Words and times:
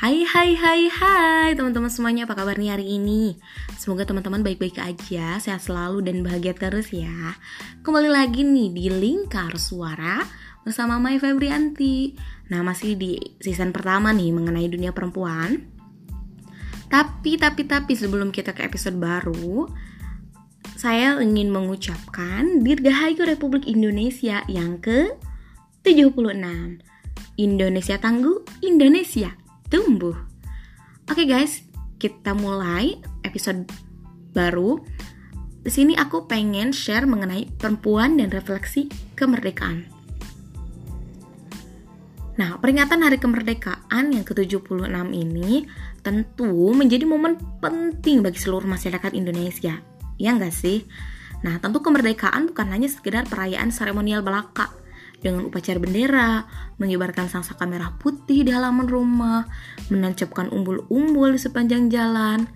Hai 0.00 0.24
hai 0.24 0.56
hai 0.56 0.88
hai 0.88 1.52
teman-teman 1.52 1.92
semuanya 1.92 2.24
apa 2.24 2.32
kabar 2.32 2.56
nih 2.56 2.72
hari 2.72 2.96
ini? 2.96 3.36
Semoga 3.76 4.08
teman-teman 4.08 4.40
baik-baik 4.40 4.80
aja 4.80 5.36
Sehat 5.36 5.60
selalu 5.60 6.00
dan 6.00 6.24
bahagia 6.24 6.56
terus 6.56 6.88
ya. 6.88 7.36
Kembali 7.84 8.08
lagi 8.08 8.40
nih 8.40 8.72
di 8.72 8.88
Lingkar 8.88 9.60
Suara 9.60 10.24
Bersama 10.64 10.96
Mai 10.96 11.20
Febrianti. 11.20 12.16
Nah 12.48 12.64
masih 12.64 12.96
di 12.96 13.20
season 13.44 13.76
pertama 13.76 14.08
nih 14.16 14.32
mengenai 14.32 14.72
dunia 14.72 14.96
perempuan. 14.96 15.68
Tapi 16.88 17.36
tapi 17.36 17.68
tapi 17.68 17.92
sebelum 17.92 18.32
kita 18.32 18.56
ke 18.56 18.64
episode 18.64 18.96
baru 18.96 19.68
Saya 20.80 21.20
ingin 21.20 21.52
mengucapkan 21.52 22.64
Dirgahayu 22.64 23.28
Republik 23.28 23.68
Indonesia 23.68 24.48
yang 24.48 24.80
ke 24.80 25.12
76 25.84 26.24
Indonesia 27.36 27.96
tangguh, 28.00 28.48
Indonesia 28.64 29.36
tumbuh. 29.70 30.18
Oke 31.06 31.22
okay 31.22 31.26
guys, 31.30 31.62
kita 32.02 32.34
mulai 32.34 32.98
episode 33.22 33.70
baru. 34.34 34.82
Di 35.62 35.70
sini 35.70 35.94
aku 35.94 36.26
pengen 36.26 36.74
share 36.74 37.06
mengenai 37.06 37.46
perempuan 37.54 38.18
dan 38.18 38.34
refleksi 38.34 38.90
kemerdekaan. 39.14 39.86
Nah, 42.40 42.56
peringatan 42.56 43.04
Hari 43.04 43.20
Kemerdekaan 43.20 44.16
yang 44.16 44.24
ke-76 44.24 44.88
ini 45.12 45.68
tentu 46.00 46.72
menjadi 46.72 47.04
momen 47.04 47.36
penting 47.60 48.24
bagi 48.24 48.40
seluruh 48.40 48.64
masyarakat 48.64 49.12
Indonesia. 49.12 49.76
Ya 50.16 50.30
enggak 50.32 50.56
sih? 50.56 50.88
Nah, 51.44 51.60
tentu 51.60 51.84
kemerdekaan 51.84 52.48
bukan 52.48 52.72
hanya 52.72 52.88
sekedar 52.88 53.28
perayaan 53.28 53.68
seremonial 53.68 54.24
belaka, 54.24 54.72
dengan 55.20 55.52
upacara 55.52 55.76
bendera, 55.76 56.48
mengibarkan 56.80 57.28
sangsaka 57.28 57.68
merah 57.68 57.92
putih 58.00 58.42
di 58.42 58.50
halaman 58.50 58.88
rumah, 58.88 59.44
menancapkan 59.92 60.48
umbul-umbul 60.48 61.36
di 61.36 61.40
sepanjang 61.40 61.92
jalan, 61.92 62.48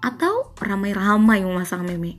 atau 0.00 0.56
ramai-ramai 0.58 1.44
memasang 1.44 1.84
meme. 1.84 2.18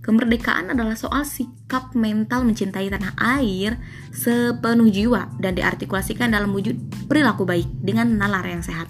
Kemerdekaan 0.00 0.72
adalah 0.72 0.96
soal 0.96 1.28
sikap 1.28 1.92
mental 1.92 2.48
mencintai 2.48 2.88
tanah 2.88 3.14
air 3.20 3.76
sepenuh 4.10 4.88
jiwa 4.88 5.28
dan 5.36 5.52
diartikulasikan 5.52 6.32
dalam 6.32 6.56
wujud 6.56 6.72
perilaku 7.04 7.44
baik 7.44 7.68
dengan 7.84 8.16
nalar 8.16 8.48
yang 8.48 8.64
sehat. 8.64 8.88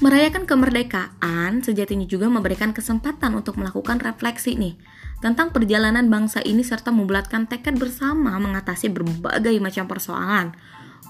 Merayakan 0.00 0.48
kemerdekaan 0.48 1.60
sejatinya 1.60 2.08
juga 2.08 2.32
memberikan 2.32 2.72
kesempatan 2.72 3.36
untuk 3.36 3.60
melakukan 3.60 4.00
refleksi 4.00 4.56
nih 4.56 4.80
tentang 5.20 5.52
perjalanan 5.52 6.08
bangsa 6.08 6.40
ini 6.40 6.64
serta 6.64 6.88
membulatkan 6.88 7.44
tekad 7.44 7.76
bersama 7.76 8.40
mengatasi 8.40 8.88
berbagai 8.88 9.52
macam 9.60 9.84
persoalan 9.84 10.56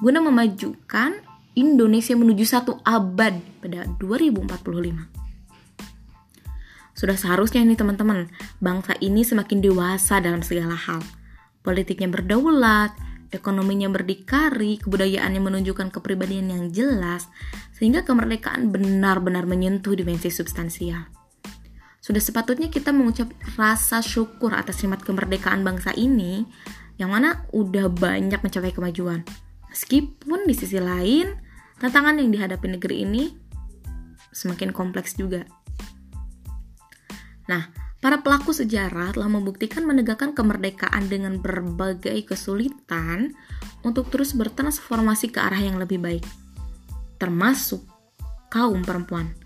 guna 0.03 0.19
memajukan 0.19 1.22
Indonesia 1.55 2.14
menuju 2.14 2.44
satu 2.47 2.78
abad 2.86 3.38
pada 3.62 3.86
2045. 3.98 5.20
Sudah 6.94 7.16
seharusnya 7.16 7.64
ini 7.64 7.75
teman-teman, 7.78 8.28
bangsa 8.61 8.92
ini 9.00 9.25
semakin 9.25 9.64
dewasa 9.64 10.20
dalam 10.20 10.44
segala 10.44 10.77
hal. 10.77 11.00
Politiknya 11.64 12.08
berdaulat, 12.08 12.92
ekonominya 13.33 13.88
berdikari, 13.88 14.77
kebudayaannya 14.83 15.41
menunjukkan 15.41 15.94
kepribadian 15.94 16.53
yang 16.53 16.64
jelas, 16.69 17.31
sehingga 17.72 18.05
kemerdekaan 18.05 18.69
benar-benar 18.69 19.48
menyentuh 19.48 19.97
dimensi 19.97 20.28
substansial. 20.28 21.19
Sudah 22.00 22.20
sepatutnya 22.20 22.72
kita 22.72 22.90
mengucap 22.96 23.28
rasa 23.60 24.00
syukur 24.00 24.56
atas 24.56 24.80
nikmat 24.80 25.04
kemerdekaan 25.04 25.60
bangsa 25.60 25.92
ini, 25.92 26.48
yang 26.96 27.12
mana 27.12 27.44
udah 27.52 27.92
banyak 27.92 28.40
mencapai 28.40 28.72
kemajuan. 28.72 29.24
Meskipun 29.68 30.48
di 30.48 30.54
sisi 30.56 30.80
lain, 30.80 31.36
tantangan 31.78 32.16
yang 32.18 32.32
dihadapi 32.32 32.66
negeri 32.80 33.04
ini 33.04 33.25
semakin 34.32 34.72
kompleks 34.72 35.14
juga. 35.14 35.44
Nah, 37.47 37.69
Para 38.00 38.25
pelaku 38.25 38.56
sejarah 38.56 39.12
telah 39.12 39.28
membuktikan 39.28 39.84
menegakkan 39.84 40.32
kemerdekaan 40.32 41.12
dengan 41.12 41.36
berbagai 41.36 42.16
kesulitan 42.25 43.36
untuk 43.84 44.08
terus 44.08 44.32
bertransformasi 44.32 45.28
ke 45.28 45.36
arah 45.36 45.60
yang 45.60 45.76
lebih 45.76 46.00
baik, 46.00 46.25
termasuk 47.20 47.84
kaum 48.48 48.80
perempuan 48.80 49.36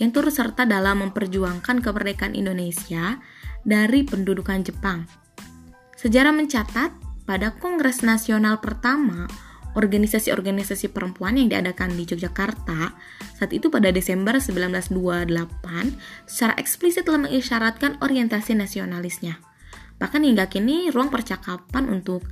yang 0.00 0.14
turut 0.14 0.32
serta 0.32 0.64
dalam 0.64 1.08
memperjuangkan 1.08 1.84
kemerdekaan 1.84 2.32
Indonesia 2.36 3.20
dari 3.66 4.06
pendudukan 4.06 4.62
Jepang. 4.64 5.04
Sejarah 5.98 6.34
mencatat 6.34 6.90
pada 7.26 7.54
Kongres 7.56 8.02
Nasional 8.02 8.58
pertama 8.58 9.30
organisasi-organisasi 9.72 10.92
perempuan 10.92 11.40
yang 11.40 11.48
diadakan 11.48 11.96
di 11.96 12.04
Yogyakarta 12.04 12.92
saat 13.38 13.52
itu 13.56 13.72
pada 13.72 13.88
Desember 13.88 14.36
1928 14.36 16.28
secara 16.28 16.52
eksplisit 16.60 17.08
telah 17.08 17.24
mengisyaratkan 17.28 17.96
orientasi 18.04 18.52
nasionalisnya. 18.52 19.40
Bahkan 19.96 20.22
hingga 20.26 20.50
kini 20.50 20.92
ruang 20.92 21.08
percakapan 21.08 21.88
untuk 21.88 22.26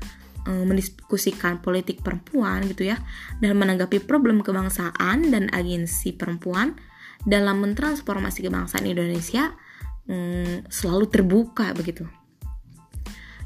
e, 0.44 0.52
mendiskusikan 0.52 1.64
politik 1.64 2.04
perempuan 2.04 2.66
gitu 2.68 2.92
ya 2.92 3.00
dan 3.40 3.56
menanggapi 3.56 4.04
problem 4.04 4.44
kebangsaan 4.44 5.32
dan 5.32 5.48
agensi 5.54 6.12
perempuan 6.12 6.76
dalam 7.24 7.60
mentransformasi 7.62 8.44
kebangsaan 8.44 8.88
Indonesia 8.88 9.52
e, 10.08 10.16
selalu 10.68 11.06
terbuka 11.08 11.72
begitu. 11.76 12.08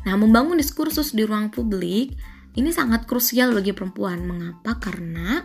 Nah, 0.05 0.15
membangun 0.21 0.61
diskursus 0.61 1.17
di 1.17 1.25
ruang 1.25 1.49
publik 1.49 2.15
ini 2.55 2.71
sangat 2.71 3.09
krusial 3.09 3.51
bagi 3.51 3.75
perempuan. 3.75 4.23
Mengapa? 4.23 4.79
Karena 4.79 5.43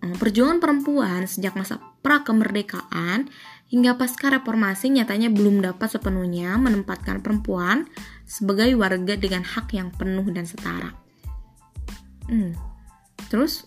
eh, 0.00 0.14
perjuangan 0.16 0.62
perempuan 0.62 1.28
sejak 1.28 1.52
masa 1.58 1.82
pra-kemerdekaan 2.00 3.28
hingga 3.66 3.98
pasca 3.98 4.30
reformasi 4.30 4.94
nyatanya 4.94 5.26
belum 5.28 5.58
dapat 5.58 5.98
sepenuhnya 5.98 6.54
menempatkan 6.54 7.18
perempuan 7.18 7.90
sebagai 8.22 8.70
warga 8.78 9.18
dengan 9.18 9.42
hak 9.42 9.74
yang 9.74 9.90
penuh 9.90 10.24
dan 10.30 10.46
setara. 10.46 10.94
Hmm. 12.30 12.54
Terus 13.26 13.66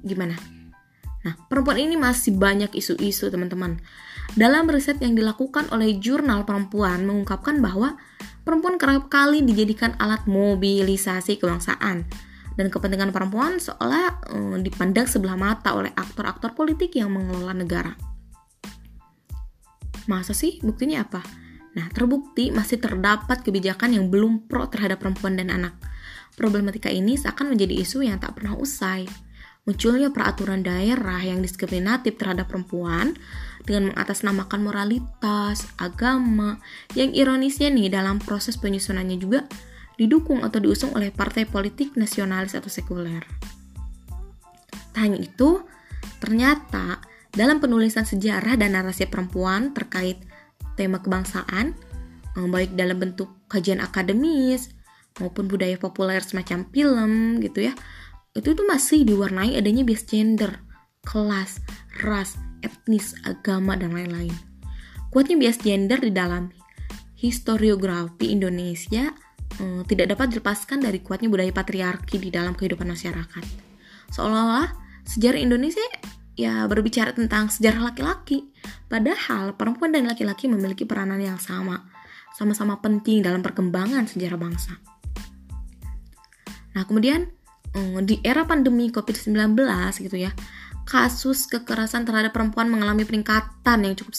gimana? 0.00 0.53
Nah, 1.24 1.34
perempuan 1.48 1.80
ini 1.80 1.96
masih 1.96 2.36
banyak 2.36 2.76
isu-isu, 2.76 3.32
teman-teman. 3.32 3.80
Dalam 4.36 4.68
riset 4.68 5.00
yang 5.00 5.16
dilakukan 5.16 5.72
oleh 5.72 5.96
jurnal 5.96 6.44
perempuan 6.44 7.08
mengungkapkan 7.08 7.64
bahwa 7.64 7.96
perempuan 8.44 8.76
kerap 8.76 9.08
kali 9.08 9.40
dijadikan 9.40 9.96
alat 9.96 10.24
mobilisasi 10.28 11.40
kebangsaan 11.40 12.04
dan 12.54 12.66
kepentingan 12.70 13.10
perempuan 13.10 13.58
seolah 13.58 14.20
uh, 14.30 14.56
dipandang 14.60 15.08
sebelah 15.08 15.34
mata 15.34 15.74
oleh 15.74 15.90
aktor-aktor 15.96 16.54
politik 16.54 16.94
yang 16.94 17.10
mengelola 17.10 17.56
negara. 17.56 17.92
Masa 20.04 20.36
sih? 20.36 20.60
Buktinya 20.60 21.02
apa? 21.02 21.24
Nah, 21.74 21.90
terbukti 21.90 22.54
masih 22.54 22.78
terdapat 22.78 23.42
kebijakan 23.42 23.96
yang 23.96 24.06
belum 24.12 24.46
pro 24.46 24.68
terhadap 24.70 25.02
perempuan 25.02 25.34
dan 25.34 25.50
anak. 25.50 25.74
Problematika 26.38 26.90
ini 26.90 27.18
seakan 27.18 27.54
menjadi 27.54 27.74
isu 27.82 28.06
yang 28.06 28.20
tak 28.22 28.38
pernah 28.38 28.54
usai. 28.54 29.06
Munculnya 29.64 30.12
peraturan 30.12 30.60
daerah 30.60 31.24
yang 31.24 31.40
diskriminatif 31.40 32.20
terhadap 32.20 32.52
perempuan 32.52 33.16
dengan 33.64 33.96
mengatasnamakan 33.96 34.60
moralitas, 34.60 35.64
agama, 35.80 36.60
yang 36.92 37.16
ironisnya 37.16 37.72
nih 37.72 37.88
dalam 37.88 38.20
proses 38.20 38.60
penyusunannya 38.60 39.16
juga 39.16 39.48
didukung 39.96 40.44
atau 40.44 40.60
diusung 40.60 40.92
oleh 40.92 41.08
partai 41.08 41.48
politik 41.48 41.96
nasionalis 41.96 42.52
atau 42.52 42.68
sekuler. 42.68 43.24
Tak 44.92 45.00
hanya 45.00 45.24
itu, 45.24 45.64
ternyata 46.20 47.00
dalam 47.32 47.58
penulisan 47.58 48.04
sejarah 48.04 48.60
dan 48.60 48.76
narasi 48.76 49.08
perempuan 49.08 49.72
terkait 49.72 50.20
tema 50.76 51.00
kebangsaan, 51.00 51.72
eh, 52.36 52.46
baik 52.46 52.76
dalam 52.76 53.00
bentuk 53.00 53.32
kajian 53.48 53.80
akademis 53.80 54.76
maupun 55.22 55.48
budaya 55.48 55.78
populer 55.78 56.20
semacam 56.20 56.68
film 56.68 57.40
gitu 57.40 57.70
ya, 57.70 57.74
itu 58.34 58.50
tuh 58.50 58.66
masih 58.66 59.06
diwarnai 59.06 59.54
adanya 59.54 59.86
bias 59.86 60.02
gender, 60.10 60.58
kelas, 61.06 61.62
ras, 62.02 62.34
etnis, 62.66 63.14
agama, 63.22 63.78
dan 63.78 63.94
lain-lain. 63.94 64.34
Kuatnya 65.14 65.38
bias 65.38 65.62
gender 65.62 66.02
di 66.02 66.10
dalam 66.10 66.50
historiografi 67.14 68.34
Indonesia 68.34 69.14
eh, 69.62 69.82
tidak 69.86 70.18
dapat 70.18 70.34
dilepaskan 70.34 70.82
dari 70.82 70.98
kuatnya 70.98 71.30
budaya 71.30 71.54
patriarki 71.54 72.18
di 72.18 72.34
dalam 72.34 72.58
kehidupan 72.58 72.90
masyarakat. 72.90 73.44
Seolah-olah 74.10 74.74
sejarah 75.06 75.38
Indonesia 75.38 75.86
ya 76.34 76.66
berbicara 76.66 77.14
tentang 77.14 77.46
sejarah 77.46 77.94
laki-laki, 77.94 78.50
padahal 78.90 79.54
perempuan 79.54 79.94
dan 79.94 80.10
laki-laki 80.10 80.50
memiliki 80.50 80.82
peranan 80.82 81.22
yang 81.22 81.38
sama, 81.38 81.86
sama-sama 82.34 82.82
penting 82.82 83.22
dalam 83.22 83.46
perkembangan 83.46 84.10
sejarah 84.10 84.38
bangsa. 84.42 84.74
Nah, 86.74 86.82
kemudian 86.82 87.30
di 88.06 88.22
era 88.22 88.46
pandemi 88.46 88.90
COVID-19 88.90 89.34
gitu 89.98 90.16
ya, 90.16 90.30
kasus 90.86 91.50
kekerasan 91.50 92.06
terhadap 92.06 92.30
perempuan 92.30 92.70
mengalami 92.70 93.02
peningkatan 93.02 93.82
yang 93.82 93.98
cukup 93.98 94.14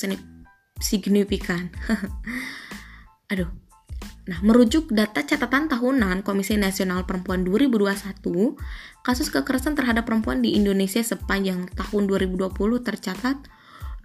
signifikan. 0.84 1.72
Aduh, 3.31 3.48
Nah, 4.25 4.42
merujuk 4.42 4.90
data 4.90 5.22
catatan 5.22 5.69
tahunan 5.69 6.25
Komisi 6.25 6.57
Nasional 6.57 7.06
Perempuan 7.06 7.46
2021, 7.46 8.57
kasus 9.06 9.30
kekerasan 9.30 9.78
terhadap 9.78 10.10
perempuan 10.10 10.42
di 10.42 10.58
Indonesia 10.58 10.98
sepanjang 10.98 11.69
tahun 11.78 12.10
2020 12.10 12.50
tercatat 12.81 13.38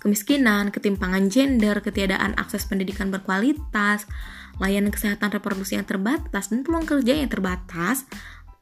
Kemiskinan, 0.00 0.72
ketimpangan 0.72 1.28
gender, 1.28 1.84
ketiadaan 1.84 2.32
akses 2.40 2.64
pendidikan 2.64 3.12
berkualitas, 3.12 4.08
layanan 4.56 4.88
kesehatan 4.88 5.28
reproduksi 5.32 5.76
yang 5.76 5.84
terbatas, 5.84 6.48
dan 6.48 6.64
peluang 6.64 6.88
kerja 6.88 7.16
yang 7.16 7.28
terbatas 7.28 8.08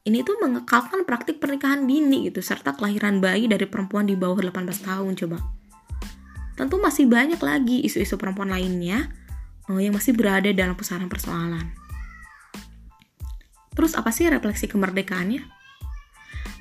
ini 0.08 0.24
tuh 0.24 0.40
mengekalkan 0.40 1.04
praktik 1.04 1.36
pernikahan 1.36 1.84
dini 1.84 2.32
gitu 2.32 2.40
serta 2.40 2.72
kelahiran 2.72 3.20
bayi 3.20 3.44
dari 3.44 3.68
perempuan 3.68 4.08
di 4.08 4.16
bawah 4.16 4.40
18 4.40 4.88
tahun 4.88 5.12
coba. 5.20 5.38
Tentu 6.56 6.80
masih 6.80 7.04
banyak 7.06 7.38
lagi 7.38 7.84
isu-isu 7.84 8.16
perempuan 8.16 8.48
lainnya 8.48 9.12
uh, 9.68 9.76
yang 9.76 9.92
masih 9.92 10.16
berada 10.16 10.48
dalam 10.50 10.74
pusaran 10.74 11.06
persoalan. 11.12 11.70
Terus 13.76 13.94
apa 13.94 14.10
sih 14.10 14.26
refleksi 14.26 14.66
kemerdekaannya? 14.66 15.44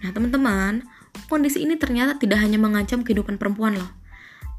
Nah 0.06 0.10
teman-teman, 0.14 0.86
kondisi 1.32 1.66
ini 1.66 1.80
ternyata 1.80 2.20
tidak 2.20 2.44
hanya 2.44 2.62
mengancam 2.62 3.02
kehidupan 3.02 3.42
perempuan 3.42 3.80
loh, 3.80 3.90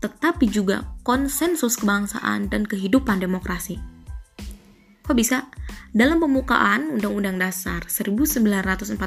tetapi 0.03 0.51
juga 0.51 0.91
konsensus 1.07 1.79
kebangsaan 1.79 2.51
dan 2.51 2.67
kehidupan 2.67 3.23
demokrasi. 3.23 3.79
Kok 5.07 5.15
bisa? 5.15 5.47
Dalam 5.89 6.21
pembukaan 6.21 7.01
Undang-Undang 7.01 7.41
Dasar 7.41 7.81
1945 7.89 9.01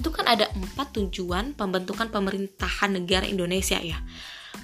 itu 0.00 0.08
kan 0.08 0.24
ada 0.24 0.48
empat 0.56 0.96
tujuan 0.96 1.52
pembentukan 1.52 2.08
pemerintahan 2.08 2.96
negara 2.96 3.28
Indonesia 3.28 3.76
ya. 3.76 4.00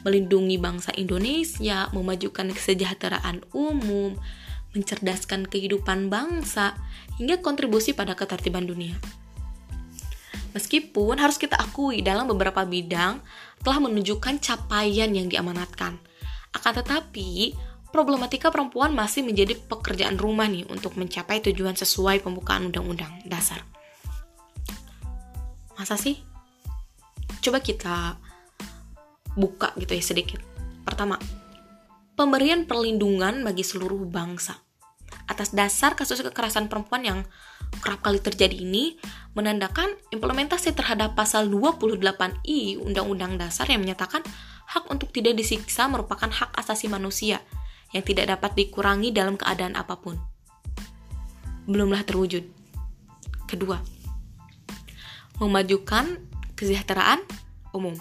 Melindungi 0.09 0.57
bangsa 0.57 0.97
Indonesia, 0.97 1.93
memajukan 1.93 2.49
kesejahteraan 2.49 3.45
umum, 3.53 4.17
mencerdaskan 4.73 5.45
kehidupan 5.45 6.09
bangsa, 6.09 6.73
hingga 7.21 7.45
kontribusi 7.45 7.93
pada 7.93 8.17
ketertiban 8.17 8.65
dunia. 8.65 8.97
Meskipun 10.57 11.21
harus 11.21 11.37
kita 11.37 11.61
akui 11.61 12.01
dalam 12.01 12.25
beberapa 12.33 12.65
bidang 12.65 13.21
telah 13.61 13.79
menunjukkan 13.85 14.41
capaian 14.41 15.13
yang 15.13 15.29
diamanatkan. 15.29 16.01
Akan 16.57 16.73
tetapi, 16.73 17.53
problematika 17.97 18.53
perempuan 18.53 18.93
masih 18.93 19.25
menjadi 19.25 19.57
pekerjaan 19.57 20.21
rumah 20.21 20.45
nih 20.45 20.69
untuk 20.69 21.01
mencapai 21.01 21.41
tujuan 21.41 21.73
sesuai 21.73 22.21
pembukaan 22.21 22.69
undang-undang 22.69 23.25
dasar. 23.25 23.65
Masa 25.81 25.97
sih? 25.97 26.21
Coba 27.41 27.65
kita 27.65 28.21
buka 29.33 29.73
gitu 29.81 29.97
ya 29.97 30.05
sedikit. 30.05 30.45
Pertama, 30.85 31.17
pemberian 32.21 32.69
perlindungan 32.69 33.41
bagi 33.41 33.65
seluruh 33.65 34.05
bangsa. 34.05 34.61
Atas 35.25 35.57
dasar 35.57 35.97
kasus 35.97 36.21
kekerasan 36.21 36.69
perempuan 36.69 37.01
yang 37.01 37.21
kerap 37.81 38.05
kali 38.05 38.21
terjadi 38.21 38.61
ini 38.61 39.01
menandakan 39.33 39.89
implementasi 40.13 40.77
terhadap 40.77 41.17
pasal 41.17 41.49
28I 41.49 42.77
Undang-Undang 42.77 43.41
Dasar 43.41 43.73
yang 43.73 43.81
menyatakan 43.81 44.21
hak 44.69 44.85
untuk 44.93 45.17
tidak 45.17 45.41
disiksa 45.41 45.89
merupakan 45.89 46.29
hak 46.29 46.53
asasi 46.61 46.93
manusia 46.93 47.41
yang 47.97 48.05
tidak 48.05 48.37
dapat 48.37 48.53
dikurangi 48.53 49.11
dalam 49.17 49.41
keadaan 49.41 49.73
apa 49.73 49.97
pun. 49.97 50.21
Belumlah 51.65 52.05
terwujud. 52.05 52.45
Kedua, 53.49 53.81
memajukan 55.41 56.21
kesejahteraan 56.53 57.25
umum. 57.73 57.97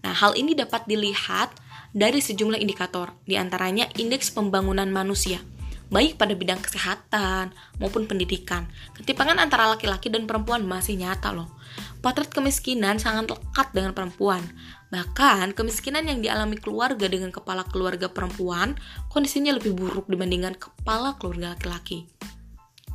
Nah, 0.00 0.12
hal 0.12 0.36
ini 0.36 0.52
dapat 0.56 0.84
dilihat 0.84 1.52
dari 1.92 2.20
sejumlah 2.22 2.60
indikator, 2.60 3.12
di 3.26 3.34
antaranya 3.36 3.88
indeks 3.98 4.30
pembangunan 4.32 4.88
manusia, 4.88 5.42
baik 5.90 6.16
pada 6.16 6.32
bidang 6.32 6.62
kesehatan 6.62 7.52
maupun 7.82 8.06
pendidikan. 8.06 8.70
Ketimpangan 8.96 9.42
antara 9.42 9.68
laki-laki 9.68 10.08
dan 10.08 10.24
perempuan 10.24 10.64
masih 10.64 10.96
nyata 10.96 11.34
loh. 11.34 11.50
Potret 12.00 12.32
kemiskinan 12.32 12.96
sangat 12.96 13.36
lekat 13.36 13.76
dengan 13.76 13.92
perempuan. 13.92 14.40
Bahkan, 14.88 15.52
kemiskinan 15.52 16.08
yang 16.08 16.24
dialami 16.24 16.56
keluarga 16.56 17.04
dengan 17.04 17.28
kepala 17.28 17.68
keluarga 17.68 18.08
perempuan 18.08 18.72
kondisinya 19.12 19.52
lebih 19.52 19.76
buruk 19.76 20.08
dibandingkan 20.08 20.56
kepala 20.56 21.20
keluarga 21.20 21.52
laki-laki. 21.52 22.08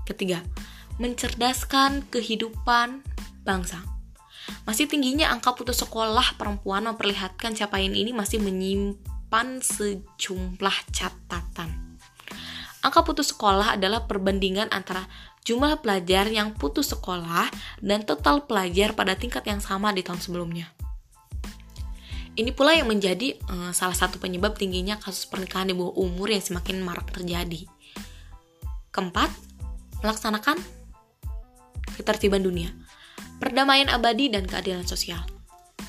Ketiga, 0.10 0.42
mencerdaskan 0.98 2.10
kehidupan 2.10 3.06
bangsa. 3.46 3.86
Masih 4.66 4.90
tingginya 4.90 5.30
angka 5.30 5.54
putus 5.54 5.86
sekolah 5.86 6.34
perempuan 6.42 6.90
memperlihatkan 6.90 7.54
capaian 7.54 7.94
ini 7.94 8.10
masih 8.10 8.42
menyimpan 8.42 9.62
sejumlah 9.62 10.78
catatan. 10.90 11.85
Angka 12.86 13.02
putus 13.02 13.34
sekolah 13.34 13.82
adalah 13.82 14.06
perbandingan 14.06 14.70
antara 14.70 15.10
jumlah 15.42 15.82
pelajar 15.82 16.30
yang 16.30 16.54
putus 16.54 16.94
sekolah 16.94 17.50
dan 17.82 18.06
total 18.06 18.46
pelajar 18.46 18.94
pada 18.94 19.18
tingkat 19.18 19.42
yang 19.50 19.58
sama 19.58 19.90
di 19.90 20.06
tahun 20.06 20.22
sebelumnya. 20.22 20.70
Ini 22.38 22.54
pula 22.54 22.78
yang 22.78 22.86
menjadi 22.86 23.42
uh, 23.50 23.74
salah 23.74 23.98
satu 23.98 24.22
penyebab 24.22 24.54
tingginya 24.54 25.02
kasus 25.02 25.26
pernikahan 25.26 25.72
di 25.72 25.74
bawah 25.74 25.98
umur 25.98 26.30
yang 26.30 26.46
semakin 26.46 26.84
marak 26.86 27.10
terjadi. 27.10 27.66
Keempat, 28.94 29.34
melaksanakan 30.06 30.62
ketertiban 31.98 32.46
dunia, 32.46 32.70
perdamaian 33.42 33.90
abadi 33.90 34.30
dan 34.30 34.46
keadilan 34.46 34.86
sosial. 34.86 35.35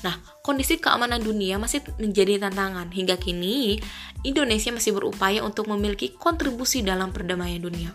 Nah, 0.05 0.13
kondisi 0.45 0.77
keamanan 0.77 1.21
dunia 1.21 1.57
masih 1.57 1.81
menjadi 1.97 2.37
tantangan. 2.45 2.93
Hingga 2.93 3.17
kini, 3.17 3.81
Indonesia 4.21 4.69
masih 4.69 4.93
berupaya 4.93 5.41
untuk 5.41 5.65
memiliki 5.69 6.13
kontribusi 6.13 6.85
dalam 6.85 7.09
perdamaian 7.09 7.61
dunia. 7.61 7.91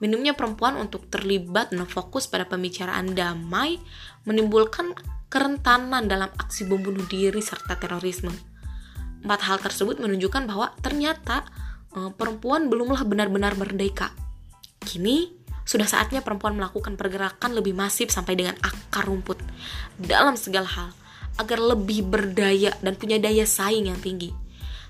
Minimnya 0.00 0.32
perempuan 0.32 0.80
untuk 0.80 1.12
terlibat 1.12 1.72
dan 1.76 1.84
fokus 1.84 2.24
pada 2.24 2.48
pembicaraan 2.48 3.12
damai 3.12 3.76
menimbulkan 4.24 4.96
kerentanan 5.28 6.08
dalam 6.08 6.32
aksi 6.40 6.64
bom 6.64 6.80
bunuh 6.80 7.04
diri 7.04 7.40
serta 7.44 7.76
terorisme. 7.76 8.32
Empat 9.20 9.40
hal 9.44 9.60
tersebut 9.60 10.00
menunjukkan 10.00 10.48
bahwa 10.48 10.72
ternyata 10.80 11.44
uh, 11.92 12.08
perempuan 12.16 12.72
belumlah 12.72 13.04
benar-benar 13.04 13.52
merdeka. 13.60 14.16
Kini 14.80 15.36
sudah 15.68 15.84
saatnya 15.84 16.24
perempuan 16.24 16.56
melakukan 16.56 16.96
pergerakan 16.96 17.52
lebih 17.52 17.76
masif 17.76 18.08
sampai 18.08 18.34
dengan 18.40 18.56
akar 18.64 19.04
rumput 19.04 19.36
dalam 20.00 20.34
segala 20.34 20.66
hal 20.66 20.90
agar 21.38 21.58
lebih 21.60 22.06
berdaya 22.08 22.74
dan 22.80 22.96
punya 22.96 23.20
daya 23.20 23.46
saing 23.46 23.86
yang 23.92 24.00
tinggi. 24.00 24.32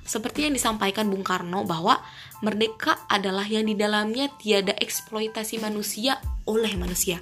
Seperti 0.00 0.48
yang 0.48 0.56
disampaikan 0.56 1.06
Bung 1.12 1.22
Karno 1.22 1.62
bahwa 1.68 2.00
merdeka 2.40 3.04
adalah 3.06 3.44
yang 3.44 3.68
di 3.68 3.76
dalamnya 3.76 4.32
tiada 4.40 4.72
eksploitasi 4.74 5.60
manusia 5.60 6.18
oleh 6.48 6.72
manusia 6.74 7.20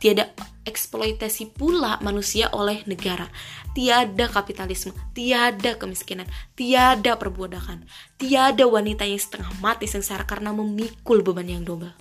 tiada 0.00 0.32
eksploitasi 0.64 1.52
pula 1.52 2.00
manusia 2.00 2.48
oleh 2.56 2.82
negara. 2.88 3.28
Tiada 3.76 4.26
kapitalisme, 4.26 4.90
tiada 5.14 5.78
kemiskinan, 5.78 6.26
tiada 6.58 7.14
perbudakan, 7.14 7.86
tiada 8.18 8.66
wanita 8.66 9.06
yang 9.06 9.20
setengah 9.20 9.52
mati 9.62 9.86
sengsara 9.86 10.26
karena 10.26 10.50
memikul 10.50 11.22
beban 11.22 11.46
yang 11.46 11.62
double. 11.62 11.92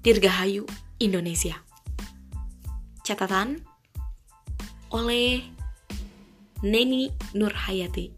Dirgahayu, 0.00 0.64
Indonesia. 1.02 1.60
Catatan 3.04 3.60
oleh 4.94 5.42
Neni 6.62 7.12
Nurhayati. 7.34 8.12